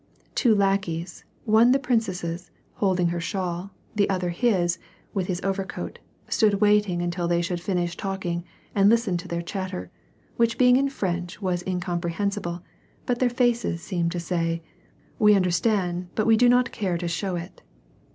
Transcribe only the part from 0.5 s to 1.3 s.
lackeys,